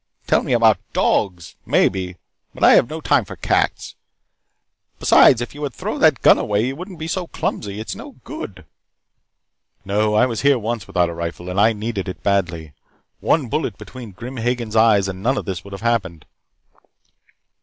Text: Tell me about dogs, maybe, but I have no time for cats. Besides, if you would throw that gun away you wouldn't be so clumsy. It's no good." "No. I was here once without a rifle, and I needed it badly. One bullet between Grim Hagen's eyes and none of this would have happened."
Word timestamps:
Tell 0.25 0.41
me 0.41 0.51
about 0.53 0.79
dogs, 0.93 1.55
maybe, 1.63 2.17
but 2.55 2.63
I 2.63 2.71
have 2.73 2.89
no 2.89 3.01
time 3.01 3.23
for 3.23 3.35
cats. 3.35 3.93
Besides, 4.99 5.41
if 5.41 5.53
you 5.53 5.61
would 5.61 5.75
throw 5.75 5.99
that 5.99 6.23
gun 6.23 6.39
away 6.39 6.65
you 6.65 6.75
wouldn't 6.75 6.97
be 6.97 7.07
so 7.07 7.27
clumsy. 7.27 7.79
It's 7.79 7.93
no 7.93 8.13
good." 8.23 8.65
"No. 9.85 10.15
I 10.15 10.25
was 10.25 10.41
here 10.41 10.57
once 10.57 10.87
without 10.87 11.09
a 11.09 11.13
rifle, 11.13 11.51
and 11.51 11.59
I 11.61 11.73
needed 11.73 12.09
it 12.09 12.23
badly. 12.23 12.73
One 13.19 13.47
bullet 13.47 13.77
between 13.77 14.09
Grim 14.13 14.37
Hagen's 14.37 14.75
eyes 14.75 15.07
and 15.07 15.21
none 15.21 15.37
of 15.37 15.45
this 15.45 15.63
would 15.63 15.71
have 15.73 15.81
happened." 15.83 16.25